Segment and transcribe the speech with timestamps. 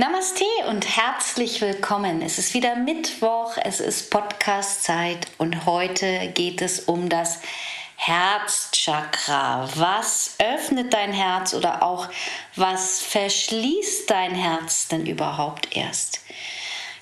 [0.00, 2.22] Namaste und herzlich willkommen.
[2.22, 7.40] Es ist wieder Mittwoch, es ist Podcast-Zeit und heute geht es um das
[7.96, 9.68] Herzchakra.
[9.74, 12.06] Was öffnet dein Herz oder auch
[12.54, 16.20] was verschließt dein Herz denn überhaupt erst?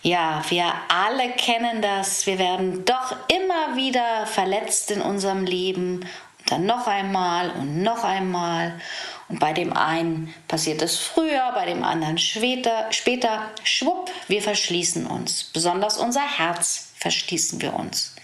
[0.00, 2.24] Ja, wir alle kennen das.
[2.24, 5.96] Wir werden doch immer wieder verletzt in unserem Leben
[6.38, 8.80] und dann noch einmal und noch einmal.
[9.28, 15.06] Und bei dem einen passiert es früher, bei dem anderen später, später, schwupp, wir verschließen
[15.06, 15.44] uns.
[15.44, 18.14] Besonders unser Herz verschließen wir uns.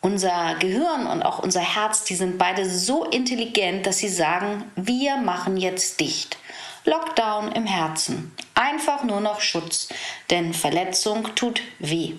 [0.00, 5.16] Unser Gehirn und auch unser Herz, die sind beide so intelligent, dass sie sagen, wir
[5.18, 6.38] machen jetzt dicht.
[6.84, 8.34] Lockdown im Herzen.
[8.54, 9.90] Einfach nur noch Schutz,
[10.30, 12.14] denn Verletzung tut weh.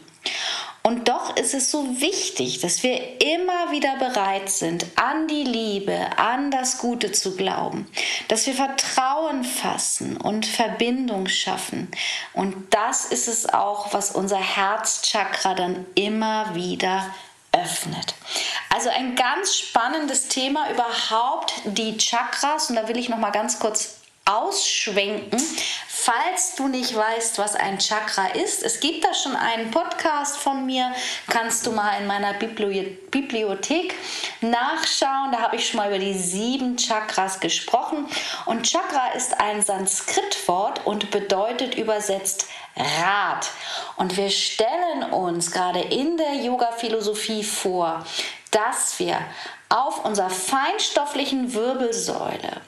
[0.84, 6.18] Und doch ist es so wichtig, dass wir immer wieder bereit sind, an die Liebe,
[6.18, 7.88] an das Gute zu glauben,
[8.30, 11.92] dass wir Vertrauen fassen und Verbindung schaffen.
[12.34, 17.06] Und das ist es auch, was unser Herzchakra dann immer wieder
[17.52, 18.16] öffnet.
[18.70, 23.59] Also ein ganz spannendes Thema überhaupt die Chakras und da will ich noch mal ganz
[23.59, 25.42] kurz ausschwenken,
[26.02, 28.63] falls du nicht weißt, was ein Chakra ist.
[28.63, 30.91] Es gibt da schon einen Podcast von mir,
[31.27, 33.94] kannst du mal in meiner Bibliothek
[34.41, 35.31] nachschauen.
[35.31, 38.07] Da habe ich schon mal über die sieben Chakras gesprochen.
[38.47, 43.51] Und Chakra ist ein Sanskritwort und bedeutet übersetzt Rad.
[43.95, 48.03] Und wir stellen uns gerade in der Yoga-Philosophie vor,
[48.50, 49.19] dass wir
[49.69, 52.61] auf unserer feinstofflichen Wirbelsäule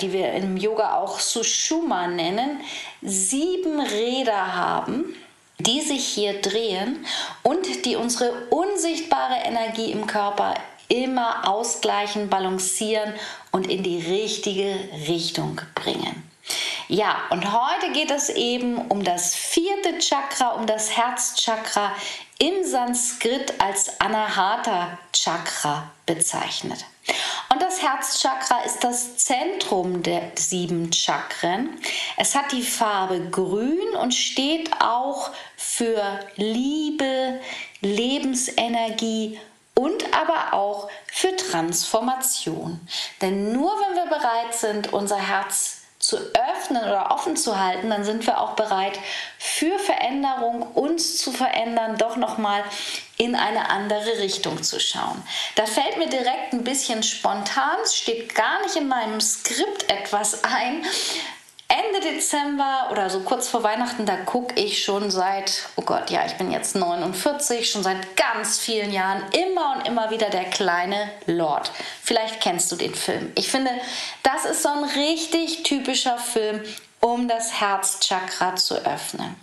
[0.00, 2.60] die wir im Yoga auch Sushuma nennen,
[3.02, 5.14] sieben Räder haben,
[5.58, 7.04] die sich hier drehen
[7.42, 10.54] und die unsere unsichtbare Energie im Körper
[10.88, 13.14] immer ausgleichen, balancieren
[13.50, 16.28] und in die richtige Richtung bringen.
[16.88, 21.92] Ja, und heute geht es eben um das vierte Chakra, um das Herzchakra
[22.38, 26.86] im Sanskrit als Anahata Chakra bezeichnet.
[27.50, 31.70] Und das Herzchakra ist das Zentrum der sieben Chakren.
[32.18, 37.40] Es hat die Farbe grün und steht auch für Liebe,
[37.80, 39.40] Lebensenergie
[39.74, 42.80] und aber auch für Transformation.
[43.22, 45.77] Denn nur wenn wir bereit sind, unser Herz
[46.08, 48.98] zu öffnen oder offen zu halten, dann sind wir auch bereit
[49.38, 52.64] für Veränderung, uns zu verändern, doch noch mal
[53.18, 55.22] in eine andere Richtung zu schauen.
[55.56, 60.82] Da fällt mir direkt ein bisschen spontan, steht gar nicht in meinem Skript etwas ein,
[61.70, 66.24] Ende Dezember oder so kurz vor Weihnachten, da gucke ich schon seit, oh Gott, ja,
[66.24, 71.10] ich bin jetzt 49, schon seit ganz vielen Jahren immer und immer wieder der kleine
[71.26, 71.70] Lord.
[72.02, 73.32] Vielleicht kennst du den Film.
[73.34, 73.70] Ich finde,
[74.22, 76.62] das ist so ein richtig typischer Film,
[77.00, 79.36] um das Herzchakra zu öffnen.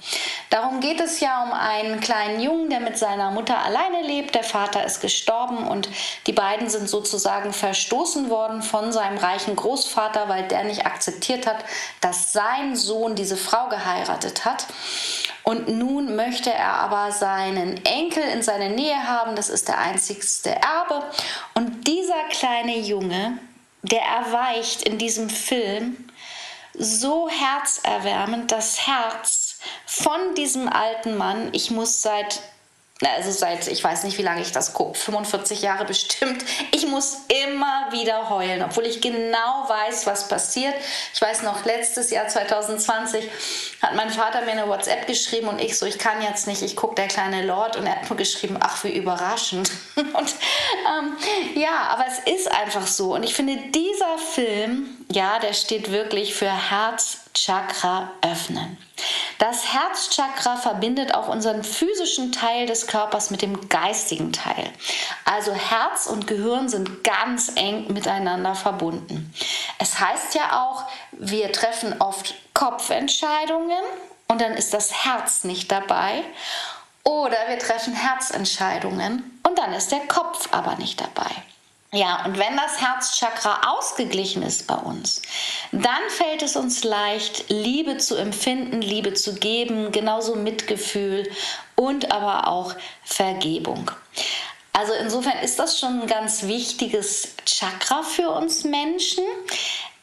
[0.50, 4.36] Darum geht es ja um einen kleinen Jungen, der mit seiner Mutter alleine lebt.
[4.36, 5.90] Der Vater ist gestorben und
[6.28, 11.64] die beiden sind sozusagen verstoßen worden von seinem reichen Großvater, weil der nicht akzeptiert hat,
[12.02, 14.66] dass sein Sohn diese Frau geheiratet hat.
[15.44, 19.36] Und nun möchte er aber seinen Enkel in seine Nähe haben.
[19.36, 21.04] Das ist der einzigste Erbe.
[21.54, 23.38] Und dieser kleine Junge,
[23.84, 26.10] der erweicht in diesem Film
[26.78, 31.50] so herzerwärmend, das Herz von diesem alten Mann.
[31.54, 32.42] Ich muss seit
[33.04, 36.46] also seit, ich weiß nicht, wie lange ich das gucke, 45 Jahre bestimmt.
[36.72, 40.74] Ich muss immer wieder heulen, obwohl ich genau weiß, was passiert.
[41.14, 43.30] Ich weiß noch, letztes Jahr 2020
[43.82, 46.76] hat mein Vater mir eine WhatsApp geschrieben und ich so, ich kann jetzt nicht, ich
[46.76, 49.70] gucke der kleine Lord und er hat nur geschrieben, ach, wie überraschend.
[49.96, 50.36] Und
[50.88, 51.18] ähm,
[51.56, 53.16] ja, aber es ist einfach so.
[53.16, 58.78] Und ich finde, dieser Film, ja, der steht wirklich für Herzchakra öffnen.
[59.40, 64.72] Das Herzchakra verbindet auch unseren physischen Teil des Körpers mit dem geistigen Teil.
[65.26, 69.34] Also Herz und Gehirn sind ganz eng miteinander verbunden.
[69.80, 73.84] Es heißt ja auch, wir treffen oft Kopfentscheidungen
[74.28, 76.24] und dann ist das Herz nicht dabei.
[77.04, 81.30] Oder wir treffen Herzentscheidungen und dann ist der Kopf aber nicht dabei.
[81.96, 85.22] Ja, und wenn das Herzchakra ausgeglichen ist bei uns,
[85.72, 91.32] dann fällt es uns leicht, Liebe zu empfinden, Liebe zu geben, genauso Mitgefühl
[91.76, 92.76] und aber auch
[93.06, 93.92] Vergebung.
[94.74, 99.24] Also insofern ist das schon ein ganz wichtiges Chakra für uns Menschen.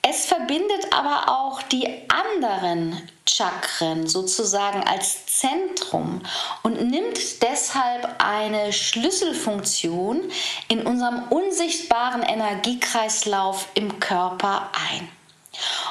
[0.00, 6.22] Es verbindet aber auch die anderen Chakren sozusagen als Zentrum
[6.62, 10.30] und nimmt deshalb eine Schlüsselfunktion
[10.68, 15.08] in unserem unsichtbaren Energiekreislauf im Körper ein.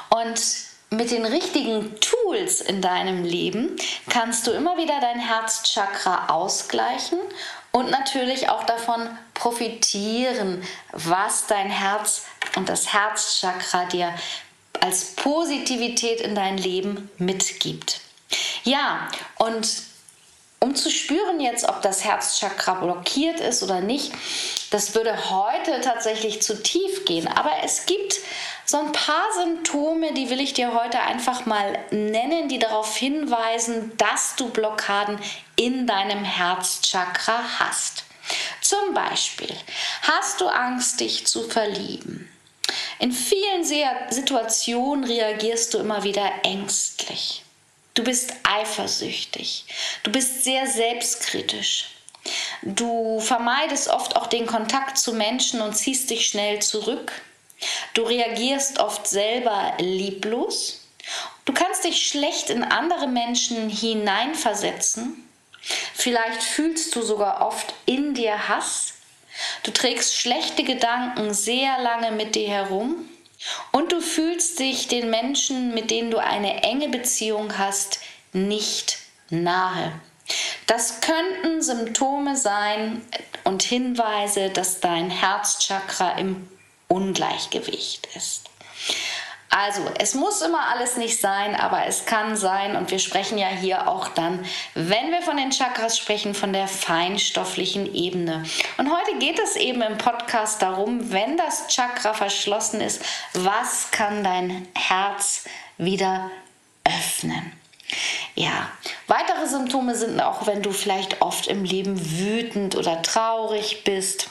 [0.09, 0.41] Und
[0.89, 3.77] mit den richtigen Tools in deinem Leben
[4.09, 7.17] kannst du immer wieder dein Herzchakra ausgleichen
[7.71, 10.61] und natürlich auch davon profitieren,
[10.91, 12.25] was dein Herz
[12.57, 14.13] und das Herzchakra dir
[14.81, 18.01] als Positivität in dein Leben mitgibt.
[18.63, 19.07] Ja,
[19.37, 19.67] und
[20.59, 24.11] um zu spüren jetzt, ob das Herzchakra blockiert ist oder nicht,
[24.69, 27.27] das würde heute tatsächlich zu tief gehen.
[27.27, 28.19] Aber es gibt
[28.65, 33.91] so ein paar Symptome, die will ich dir heute einfach mal nennen, die darauf hinweisen,
[33.97, 35.19] dass du Blockaden
[35.55, 38.05] in deinem Herzchakra hast.
[38.61, 39.53] Zum Beispiel
[40.03, 42.30] hast du Angst, dich zu verlieben.
[43.01, 47.43] In vielen Situationen reagierst du immer wieder ängstlich.
[47.95, 49.65] Du bist eifersüchtig.
[50.03, 51.95] Du bist sehr selbstkritisch.
[52.61, 57.11] Du vermeidest oft auch den Kontakt zu Menschen und ziehst dich schnell zurück.
[57.95, 60.87] Du reagierst oft selber lieblos.
[61.45, 65.27] Du kannst dich schlecht in andere Menschen hineinversetzen.
[65.95, 68.93] Vielleicht fühlst du sogar oft in dir Hass.
[69.63, 73.09] Du trägst schlechte Gedanken sehr lange mit dir herum.
[73.71, 77.99] Und du fühlst dich den Menschen, mit denen du eine enge Beziehung hast,
[78.33, 78.99] nicht
[79.29, 79.91] nahe.
[80.67, 83.01] Das könnten Symptome sein
[83.43, 86.47] und Hinweise, dass dein Herzchakra im
[86.87, 88.50] Ungleichgewicht ist.
[89.53, 93.49] Also, es muss immer alles nicht sein, aber es kann sein und wir sprechen ja
[93.49, 94.45] hier auch dann,
[94.75, 98.45] wenn wir von den Chakras sprechen, von der feinstofflichen Ebene.
[98.77, 103.03] Und heute geht es eben im Podcast darum, wenn das Chakra verschlossen ist,
[103.33, 105.43] was kann dein Herz
[105.77, 106.31] wieder
[106.85, 107.51] öffnen?
[108.35, 108.69] Ja,
[109.07, 114.29] weitere Symptome sind auch, wenn du vielleicht oft im Leben wütend oder traurig bist,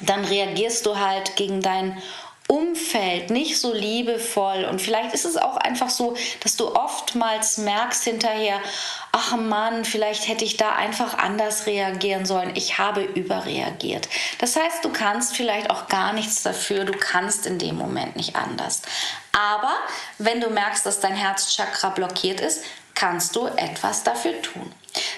[0.00, 2.00] dann reagierst du halt gegen dein
[2.48, 8.04] Umfeld nicht so liebevoll und vielleicht ist es auch einfach so, dass du oftmals merkst
[8.04, 8.60] hinterher,
[9.10, 12.52] ach Mann, vielleicht hätte ich da einfach anders reagieren sollen.
[12.54, 14.08] Ich habe überreagiert.
[14.38, 18.36] Das heißt, du kannst vielleicht auch gar nichts dafür, du kannst in dem Moment nicht
[18.36, 18.82] anders.
[19.32, 19.74] Aber
[20.18, 22.62] wenn du merkst, dass dein Herzchakra blockiert ist,
[22.94, 24.72] kannst du etwas dafür tun.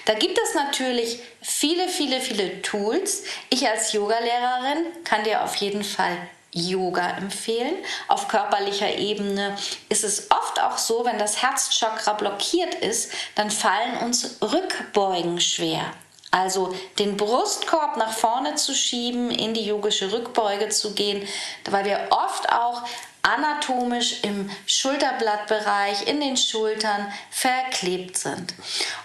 [0.05, 3.23] Da gibt es natürlich viele, viele, viele Tools.
[3.49, 6.17] Ich als Yogalehrerin kann dir auf jeden Fall
[6.51, 7.75] Yoga empfehlen.
[8.07, 9.55] Auf körperlicher Ebene
[9.89, 15.83] ist es oft auch so, wenn das Herzchakra blockiert ist, dann fallen uns Rückbeugen schwer.
[16.31, 21.27] Also den Brustkorb nach vorne zu schieben, in die yogische Rückbeuge zu gehen,
[21.65, 22.83] weil wir oft auch
[23.21, 28.53] anatomisch im Schulterblattbereich, in den Schultern verklebt sind.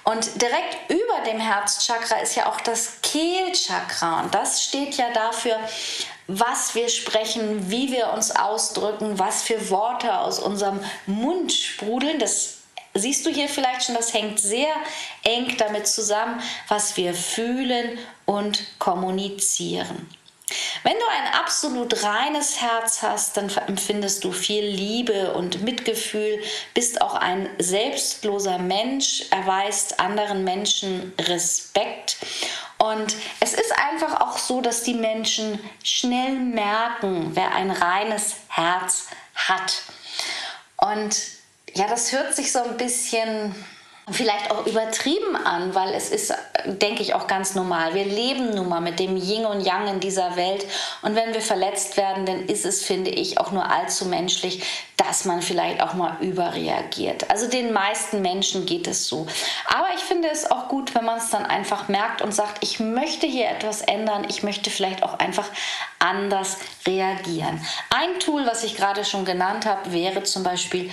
[0.04, 5.58] Und direkt über dem Herzchakra ist ja auch das Kehlchakra und das steht ja dafür,
[6.26, 12.18] was wir sprechen, wie wir uns ausdrücken, was für Worte aus unserem Mund sprudeln.
[12.18, 12.58] Das
[12.94, 14.74] siehst du hier vielleicht schon, das hängt sehr
[15.22, 20.08] eng damit zusammen, was wir fühlen und kommunizieren.
[20.82, 26.42] Wenn du ein absolut reines Herz hast, dann empfindest du viel Liebe und Mitgefühl,
[26.74, 32.16] bist auch ein selbstloser Mensch, erweist anderen Menschen Respekt.
[32.78, 39.08] Und es ist einfach auch so, dass die Menschen schnell merken, wer ein reines Herz
[39.34, 39.82] hat.
[40.76, 41.16] Und
[41.74, 43.54] ja, das hört sich so ein bisschen
[44.10, 46.34] vielleicht auch übertrieben an, weil es ist,
[46.66, 47.94] denke ich, auch ganz normal.
[47.94, 50.66] Wir leben nun mal mit dem Yin und Yang in dieser Welt
[51.02, 54.62] und wenn wir verletzt werden, dann ist es, finde ich, auch nur allzu menschlich,
[54.98, 57.30] dass man vielleicht auch mal überreagiert.
[57.30, 59.26] Also den meisten Menschen geht es so.
[59.66, 62.80] Aber ich finde es auch gut, wenn man es dann einfach merkt und sagt, ich
[62.80, 65.48] möchte hier etwas ändern, ich möchte vielleicht auch einfach
[65.98, 67.64] anders reagieren.
[67.90, 70.90] Ein Tool, was ich gerade schon genannt habe, wäre zum Beispiel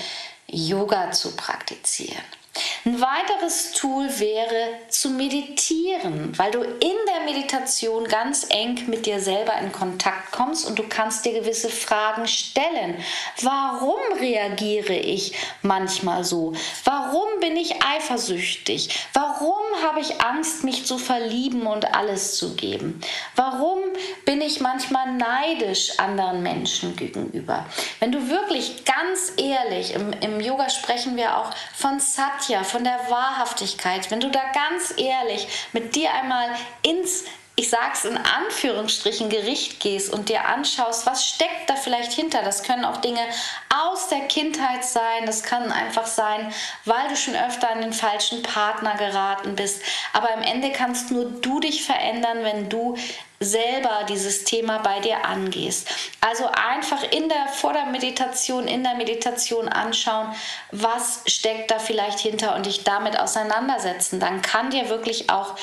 [0.48, 2.41] Yoga zu praktizieren.
[2.84, 9.20] Ein weiteres Tool wäre zu meditieren, weil du in der Meditation ganz eng mit dir
[9.20, 12.98] selber in Kontakt kommst und du kannst dir gewisse Fragen stellen.
[13.44, 16.54] Warum reagiere ich manchmal so?
[16.84, 18.90] Warum bin ich eifersüchtig?
[19.14, 23.00] Warum habe ich Angst, mich zu verlieben und alles zu geben?
[23.36, 23.78] Warum
[24.26, 27.68] bin ich manchmal neidisch anderen Menschen gegenüber?
[28.00, 33.00] Wenn du wirklich ganz ehrlich, im, im Yoga sprechen wir auch von Satya, von der
[33.10, 36.50] Wahrhaftigkeit, wenn du da ganz ehrlich mit dir einmal
[36.82, 37.26] ins
[37.62, 42.42] ich sag's in Anführungsstrichen, Gericht gehst und dir anschaust, was steckt da vielleicht hinter.
[42.42, 43.22] Das können auch Dinge
[43.70, 45.26] aus der Kindheit sein.
[45.26, 46.52] Das kann einfach sein,
[46.86, 49.84] weil du schon öfter an den falschen Partner geraten bist.
[50.14, 52.98] Aber im Ende kannst nur du dich verändern, wenn du
[53.42, 55.90] selber dieses Thema bei dir angehst.
[56.22, 60.34] Also einfach in der vor der Meditation, in der Meditation anschauen,
[60.72, 64.20] was steckt da vielleicht hinter und dich damit auseinandersetzen.
[64.20, 65.56] Dann kann dir wirklich auch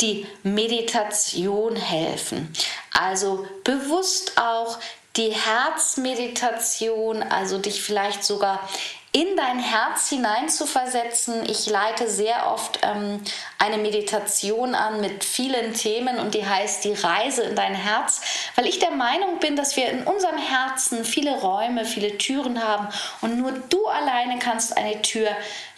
[0.00, 2.52] die Meditation helfen.
[2.92, 4.78] Also bewusst auch
[5.16, 8.68] die Herzmeditation, also dich vielleicht sogar
[9.12, 11.48] in dein Herz hinein zu versetzen.
[11.48, 13.22] Ich leite sehr oft ähm,
[13.58, 18.20] eine Meditation an mit vielen Themen und die heißt die Reise in dein Herz,
[18.54, 22.88] weil ich der Meinung bin, dass wir in unserem Herzen viele Räume, viele Türen haben
[23.22, 25.30] und nur du alleine kannst eine Tür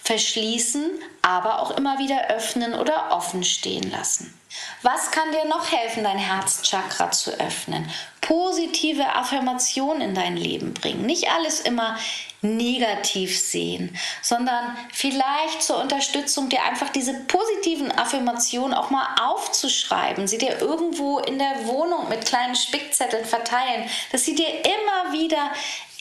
[0.03, 0.91] verschließen,
[1.23, 4.37] aber auch immer wieder öffnen oder offen stehen lassen.
[4.83, 7.89] Was kann dir noch helfen, dein Herzchakra zu öffnen?
[8.31, 11.05] Positive Affirmationen in dein Leben bringen.
[11.05, 11.99] Nicht alles immer
[12.43, 20.39] negativ sehen, sondern vielleicht zur Unterstützung dir einfach diese positiven Affirmationen auch mal aufzuschreiben, sie
[20.39, 25.51] dir irgendwo in der Wohnung mit kleinen Spickzetteln verteilen, dass sie dir immer wieder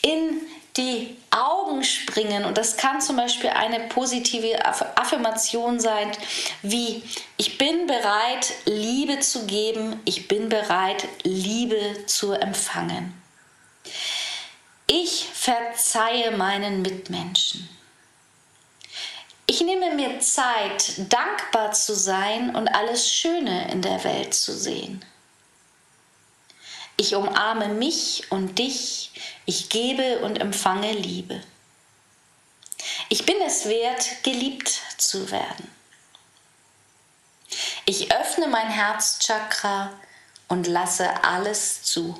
[0.03, 0.39] in
[0.79, 2.45] die Augen springen.
[2.45, 6.11] Und das kann zum Beispiel eine positive Affirmation sein,
[6.61, 7.03] wie
[7.37, 13.13] ich bin bereit, Liebe zu geben, ich bin bereit, Liebe zu empfangen.
[14.87, 17.69] Ich verzeihe meinen Mitmenschen.
[19.45, 25.03] Ich nehme mir Zeit, dankbar zu sein und alles Schöne in der Welt zu sehen.
[26.97, 29.11] Ich umarme mich und dich.
[29.49, 31.41] Ich gebe und empfange Liebe.
[33.09, 35.67] Ich bin es wert, geliebt zu werden.
[37.85, 39.91] Ich öffne mein Herzchakra
[40.49, 42.15] und lasse alles zu.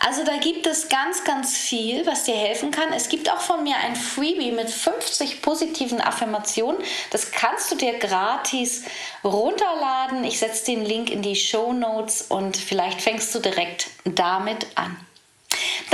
[0.00, 2.94] Also da gibt es ganz, ganz viel, was dir helfen kann.
[2.94, 6.82] Es gibt auch von mir ein Freebie mit 50 positiven Affirmationen.
[7.10, 8.84] Das kannst du dir gratis
[9.22, 10.24] runterladen.
[10.24, 14.96] Ich setze den Link in die Show Notes und vielleicht fängst du direkt damit an.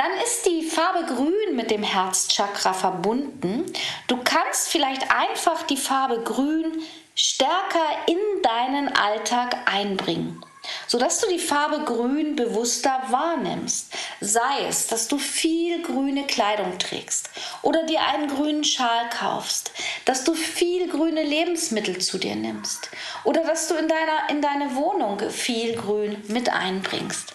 [0.05, 3.65] Dann ist die Farbe Grün mit dem Herzchakra verbunden.
[4.07, 6.83] Du kannst vielleicht einfach die Farbe Grün
[7.15, 10.45] stärker in deinen Alltag einbringen
[10.87, 13.93] sodass du die Farbe Grün bewusster wahrnimmst.
[14.21, 17.29] Sei es, dass du viel grüne Kleidung trägst
[17.61, 19.73] oder dir einen grünen Schal kaufst,
[20.07, 22.91] dass du viel grüne Lebensmittel zu dir nimmst
[23.25, 27.35] oder dass du in, deiner, in deine Wohnung viel Grün mit einbringst.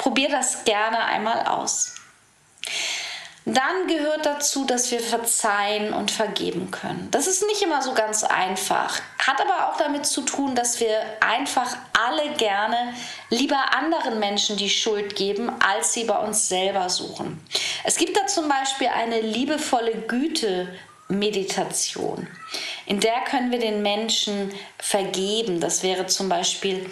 [0.00, 1.94] Probier das gerne einmal aus.
[3.44, 7.08] Dann gehört dazu, dass wir verzeihen und vergeben können.
[7.10, 11.02] Das ist nicht immer so ganz einfach, hat aber auch damit zu tun, dass wir
[11.20, 12.94] einfach alle gerne
[13.28, 17.38] lieber anderen Menschen die Schuld geben, als sie bei uns selber suchen.
[17.84, 20.74] Es gibt da zum Beispiel eine liebevolle Güte
[21.08, 22.26] Meditation.
[22.86, 25.60] In der können wir den Menschen vergeben.
[25.60, 26.90] Das wäre zum Beispiel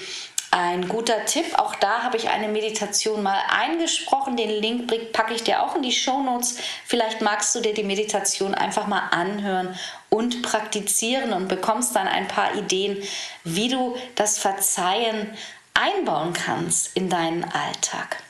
[0.50, 1.58] ein guter Tipp.
[1.58, 4.36] Auch da habe ich eine Meditation mal eingesprochen.
[4.36, 6.58] Den Link packe ich dir auch in die Show Notes.
[6.86, 9.74] Vielleicht magst du dir die Meditation einfach mal anhören
[10.08, 13.02] und praktizieren und bekommst dann ein paar Ideen,
[13.44, 15.36] wie du das Verzeihen
[15.74, 18.22] einbauen kannst in deinen Alltag.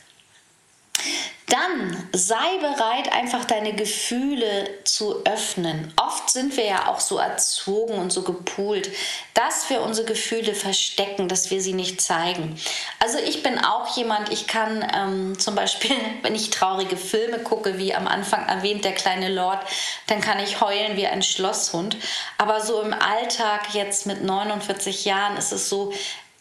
[1.49, 5.95] Dann sei bereit, einfach deine Gefühle zu öffnen.
[5.97, 8.91] Oft sind wir ja auch so erzogen und so gepoolt,
[9.33, 12.61] dass wir unsere Gefühle verstecken, dass wir sie nicht zeigen.
[12.99, 17.79] Also ich bin auch jemand, ich kann ähm, zum Beispiel, wenn ich traurige Filme gucke,
[17.79, 19.61] wie am Anfang erwähnt, der kleine Lord,
[20.07, 21.97] dann kann ich heulen wie ein Schlosshund.
[22.37, 25.95] Aber so im Alltag jetzt mit 49 Jahren ist es so,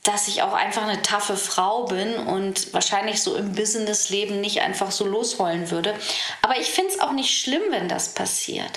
[0.08, 4.92] dass ich auch einfach eine taffe Frau bin und wahrscheinlich so im Businessleben nicht einfach
[4.92, 5.94] so losheulen würde.
[6.42, 8.72] Aber ich finde es auch nicht schlimm, wenn das passiert.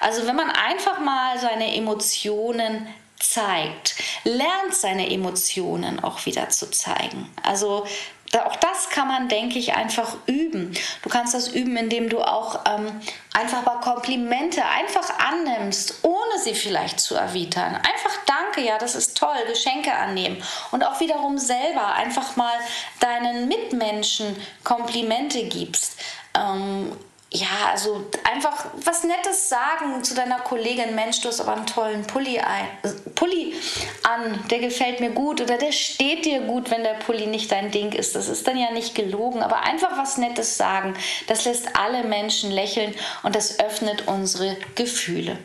[0.00, 2.86] Also wenn man einfach mal seine Emotionen
[3.18, 7.32] zeigt, lernt seine Emotionen auch wieder zu zeigen.
[7.42, 7.86] Also
[8.42, 10.74] auch das kann man, denke ich, einfach üben.
[11.02, 13.00] Du kannst das üben, indem du auch ähm,
[13.32, 17.74] einfach mal Komplimente einfach annimmst, ohne sie vielleicht zu erwidern.
[17.74, 20.42] Einfach danke, ja, das ist toll, Geschenke annehmen.
[20.70, 22.54] Und auch wiederum selber einfach mal
[23.00, 26.00] deinen Mitmenschen Komplimente gibst.
[26.34, 26.92] Ähm,
[27.34, 30.94] ja, also einfach was Nettes sagen zu deiner Kollegin.
[30.94, 32.68] Mensch, du hast aber einen tollen Pulli, ein,
[33.16, 33.54] Pulli
[34.04, 37.72] an, der gefällt mir gut oder der steht dir gut, wenn der Pulli nicht dein
[37.72, 38.14] Ding ist.
[38.14, 40.94] Das ist dann ja nicht gelogen, aber einfach was Nettes sagen.
[41.26, 45.36] Das lässt alle Menschen lächeln und das öffnet unsere Gefühle.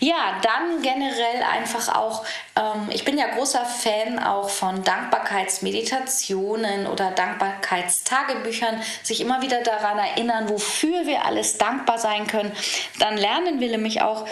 [0.00, 2.24] Ja, dann generell einfach auch,
[2.56, 9.98] ähm, ich bin ja großer Fan auch von Dankbarkeitsmeditationen oder Dankbarkeitstagebüchern, sich immer wieder daran
[9.98, 12.52] erinnern, wofür wir alles dankbar sein können.
[12.98, 14.26] Dann lernen wir nämlich auch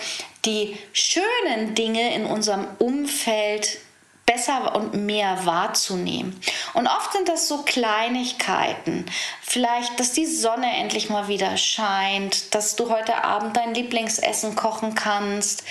[0.45, 3.79] die schönen Dinge in unserem Umfeld
[4.27, 6.39] besser und mehr wahrzunehmen.
[6.73, 9.07] Und oft sind das so Kleinigkeiten.
[9.43, 14.95] Vielleicht, dass die Sonne endlich mal wieder scheint, dass du heute Abend dein Lieblingsessen kochen
[14.95, 15.65] kannst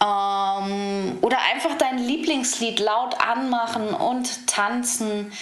[0.00, 5.32] ähm, oder einfach dein Lieblingslied laut anmachen und tanzen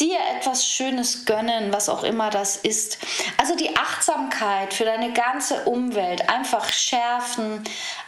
[0.00, 2.98] dir etwas Schönes gönnen, was auch immer das ist.
[3.36, 7.64] Also die Achtsamkeit für deine ganze Umwelt einfach schärfen,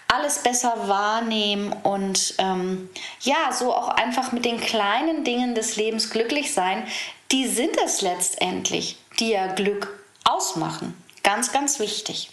[0.09, 6.11] alles besser wahrnehmen und ähm, ja, so auch einfach mit den kleinen Dingen des Lebens
[6.11, 6.87] glücklich sein,
[7.31, 11.01] die sind es letztendlich, die ja Glück ausmachen.
[11.23, 12.31] Ganz, ganz wichtig.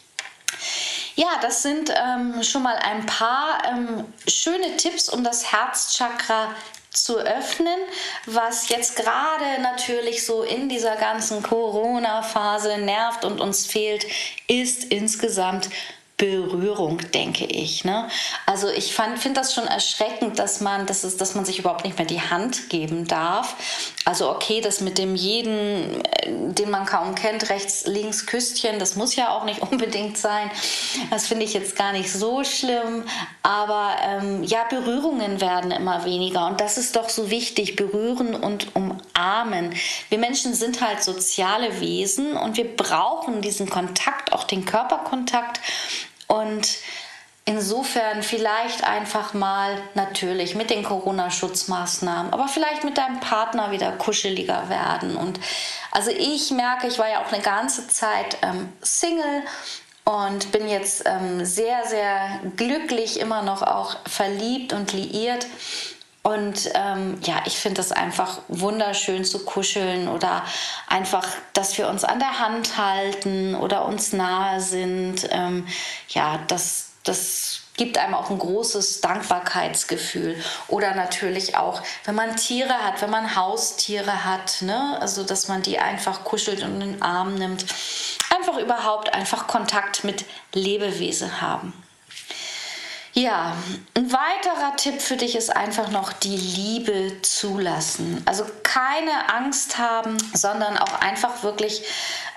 [1.16, 6.50] Ja, das sind ähm, schon mal ein paar ähm, schöne Tipps, um das Herzchakra
[7.04, 7.80] zu öffnen,
[8.26, 14.06] was jetzt gerade natürlich so in dieser ganzen Corona-Phase nervt und uns fehlt,
[14.48, 15.70] ist insgesamt
[16.18, 17.86] Berührung, denke ich.
[17.86, 18.10] Ne?
[18.48, 22.00] Also ich finde das schon erschreckend, dass man, dass, es, dass man sich überhaupt nicht
[22.00, 23.56] mehr die Hand geben darf.
[24.04, 28.96] Also okay, das mit dem jeden, äh, den man kaum kennt, rechts, links Küsschen, das
[28.96, 30.50] muss ja auch nicht unbedingt sein.
[31.12, 33.04] Das finde ich jetzt gar nicht so schlimm.
[33.44, 38.76] Aber ähm, ja, Berührungen werden immer weniger und das ist doch so wichtig, berühren und
[38.76, 39.76] umarmen.
[40.10, 45.60] Wir Menschen sind halt soziale Wesen und wir brauchen diesen Kontakt, auch den Körperkontakt.
[46.28, 46.78] Und
[47.46, 54.68] insofern vielleicht einfach mal natürlich mit den Corona-Schutzmaßnahmen, aber vielleicht mit deinem Partner wieder kuscheliger
[54.70, 55.16] werden.
[55.16, 55.40] Und
[55.92, 59.44] also ich merke, ich war ja auch eine ganze Zeit ähm, Single
[60.04, 65.48] und bin jetzt ähm, sehr, sehr glücklich, immer noch auch verliebt und liiert.
[66.28, 70.44] Und ähm, ja, ich finde es einfach wunderschön zu kuscheln oder
[70.88, 75.26] einfach, dass wir uns an der Hand halten oder uns nahe sind.
[75.32, 75.66] Ähm,
[76.10, 80.36] ja, das, das gibt einem auch ein großes Dankbarkeitsgefühl.
[80.68, 84.98] Oder natürlich auch, wenn man Tiere hat, wenn man Haustiere hat, ne?
[85.00, 87.66] also dass man die einfach kuschelt und in den Arm nimmt.
[88.38, 91.72] Einfach überhaupt einfach Kontakt mit Lebewesen haben.
[93.18, 93.58] Ja,
[93.96, 98.22] ein weiterer Tipp für dich ist einfach noch die Liebe zulassen.
[98.28, 101.82] Also keine Angst haben, sondern auch einfach wirklich,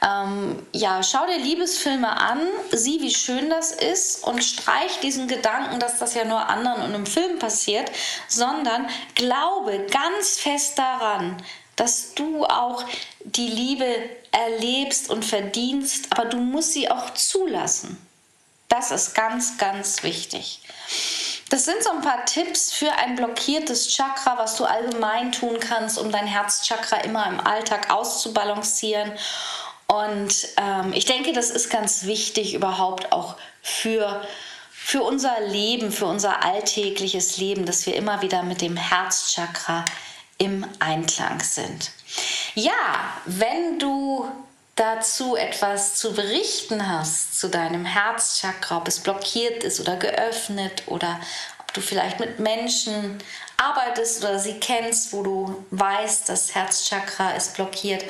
[0.02, 2.40] ähm, ja, schau dir Liebesfilme an,
[2.72, 6.94] sieh, wie schön das ist und streich diesen Gedanken, dass das ja nur anderen und
[6.94, 7.92] im Film passiert,
[8.26, 11.36] sondern glaube ganz fest daran,
[11.76, 12.84] dass du auch
[13.24, 13.84] die Liebe
[14.32, 17.98] erlebst und verdienst, aber du musst sie auch zulassen.
[18.70, 20.62] Das ist ganz, ganz wichtig.
[21.50, 25.98] Das sind so ein paar Tipps für ein blockiertes Chakra, was du allgemein tun kannst,
[25.98, 29.12] um dein Herzchakra immer im Alltag auszubalancieren.
[29.88, 34.24] Und ähm, ich denke, das ist ganz wichtig überhaupt auch für,
[34.70, 39.85] für unser Leben, für unser alltägliches Leben, dass wir immer wieder mit dem Herzchakra
[40.38, 41.90] im Einklang sind.
[42.54, 42.72] Ja,
[43.26, 44.30] wenn du
[44.80, 51.20] dazu etwas zu berichten hast zu deinem Herzchakra, ob es blockiert ist oder geöffnet oder
[51.72, 53.18] du vielleicht mit Menschen
[53.61, 58.04] arbeitest oder sie kennst, wo du weißt, das Herzchakra ist blockiert,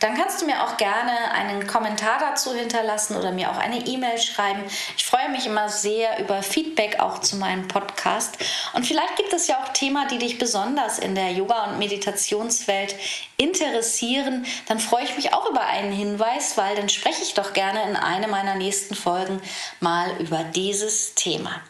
[0.00, 4.18] dann kannst du mir auch gerne einen Kommentar dazu hinterlassen oder mir auch eine E-Mail
[4.18, 4.62] schreiben.
[4.96, 8.38] Ich freue mich immer sehr über Feedback auch zu meinem Podcast.
[8.72, 12.94] Und vielleicht gibt es ja auch Themen, die dich besonders in der Yoga- und Meditationswelt
[13.36, 14.46] interessieren.
[14.68, 17.96] Dann freue ich mich auch über einen Hinweis, weil dann spreche ich doch gerne in
[17.96, 19.42] einer meiner nächsten Folgen
[19.80, 21.60] mal über dieses Thema.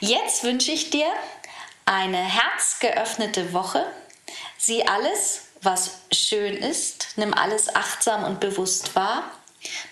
[0.00, 1.06] Jetzt wünsche ich dir
[1.84, 3.84] eine herzgeöffnete Woche.
[4.58, 7.08] Sieh alles, was schön ist.
[7.16, 9.24] Nimm alles achtsam und bewusst wahr.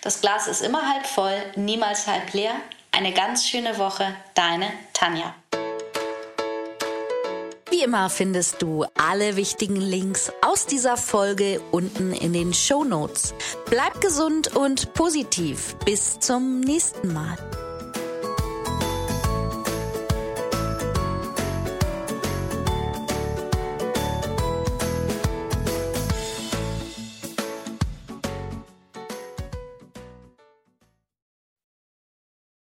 [0.01, 2.55] Das Glas ist immer halb voll, niemals halb leer.
[2.91, 4.15] Eine ganz schöne Woche.
[4.33, 5.33] Deine Tanja.
[7.69, 13.33] Wie immer findest du alle wichtigen Links aus dieser Folge unten in den Show Notes.
[13.69, 15.75] Bleib gesund und positiv.
[15.85, 17.37] Bis zum nächsten Mal.